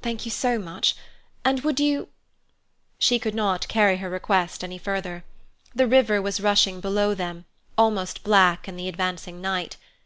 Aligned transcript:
"Thank 0.00 0.24
you 0.24 0.30
so 0.30 0.58
much. 0.58 0.96
And 1.44 1.60
would 1.60 1.78
you—" 1.78 2.08
She 2.98 3.18
could 3.18 3.34
not 3.34 3.68
carry 3.68 3.98
her 3.98 4.08
request 4.08 4.64
any 4.64 4.78
further. 4.78 5.24
The 5.74 5.86
river 5.86 6.22
was 6.22 6.40
rushing 6.40 6.80
below 6.80 7.12
them, 7.14 7.44
almost 7.76 8.22
black 8.24 8.66
in 8.66 8.76
the 8.76 8.88
advancing 8.88 9.42
night. 9.42 9.76